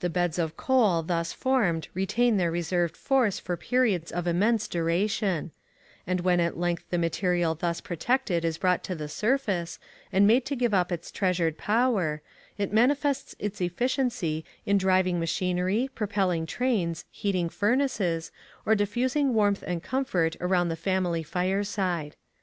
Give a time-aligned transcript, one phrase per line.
[0.00, 5.50] The beds of coal thus formed retain their reserved force for periods of immense duration;
[6.06, 9.78] and when at length the material thus protected is brought to the surface,
[10.10, 12.22] and made to give up its treasured power,
[12.56, 18.32] it manifests its efficiency in driving machinery, propelling trains, heating furnaces,
[18.64, 22.16] or diffusing warmth and comfort around the family fireside.